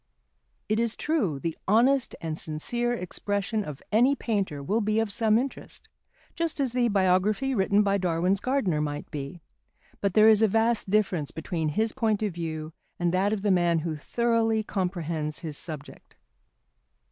[0.67, 5.37] It is true, the honest and sincere expression of any painter will be of some
[5.37, 5.89] interest,
[6.33, 9.43] just as the biography written by Darwin's gardener might be;
[9.99, 13.51] but there is a vast difference between this point of view and that of the
[13.51, 16.15] man who thoroughly comprehends his subject.